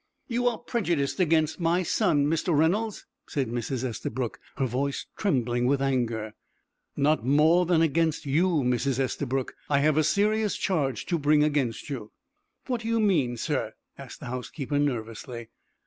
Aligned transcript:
"You 0.27 0.47
are 0.47 0.57
prejudiced 0.57 1.19
against 1.19 1.59
my 1.59 1.83
son, 1.83 2.25
Mr. 2.25 2.57
Reynolds," 2.57 3.05
said 3.27 3.49
Mrs. 3.49 3.83
Estabrook, 3.83 4.39
her 4.57 4.65
voice 4.65 5.05
trembling 5.15 5.67
with 5.67 5.79
anger. 5.79 6.33
"Not 6.97 7.23
more 7.23 7.67
than 7.67 7.83
against 7.83 8.25
you, 8.25 8.47
Mrs. 8.63 8.97
Estabrook. 8.97 9.53
I 9.69 9.77
have 9.81 9.97
a 9.97 10.03
serious 10.03 10.57
charge 10.57 11.05
to 11.05 11.19
bring 11.19 11.43
against 11.43 11.91
you." 11.91 12.11
"What 12.65 12.81
do 12.81 12.87
you 12.87 12.99
mean, 12.99 13.37
sir?" 13.37 13.75
asked 13.95 14.21
the 14.21 14.25
housekeeper, 14.25 14.79
nervously. 14.79 15.49